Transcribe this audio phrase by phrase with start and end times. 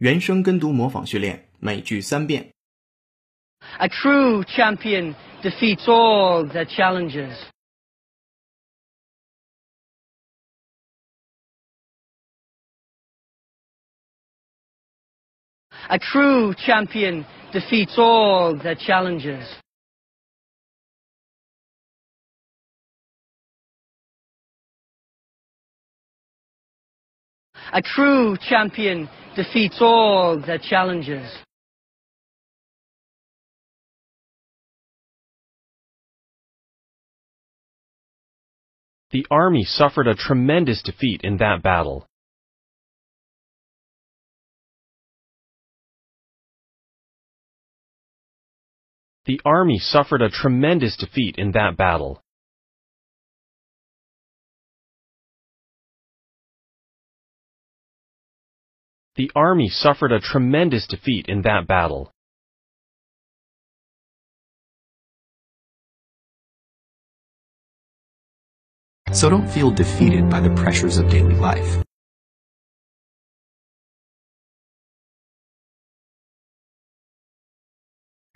[0.00, 2.52] 原声跟读模仿训练，每句三遍。
[3.78, 7.34] A true champion defeats all their challenges.
[15.88, 19.46] A true champion defeats all their challenges.
[27.72, 31.29] A true champion defeats all their challenges.
[39.11, 42.05] The army suffered a tremendous defeat in that battle.
[49.25, 52.21] The army suffered a tremendous defeat in that battle.
[59.15, 62.11] The army suffered a tremendous defeat in that battle.
[69.11, 71.83] So don't feel defeated by the pressures of daily life.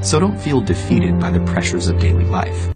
[0.00, 2.74] So don't feel defeated by the pressures of daily life.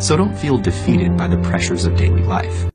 [0.00, 2.70] so don't feel defeated by the pressures of daily life.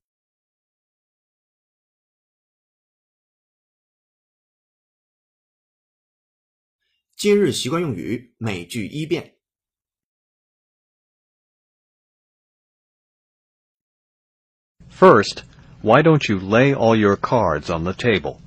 [14.89, 15.43] First,
[15.81, 18.39] why don't you lay all your cards on the table?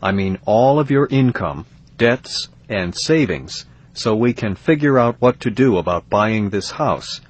[0.00, 1.66] I mean all of your income,
[1.96, 3.66] debts, and savings
[3.97, 7.21] so we can figure out what to do about buying this house.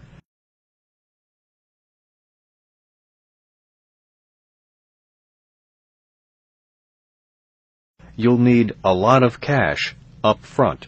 [8.16, 10.88] You'll need a lot of cash up front.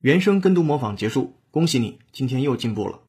[0.00, 3.02] 原声跟读模仿结束，恭喜你，今天又进步了。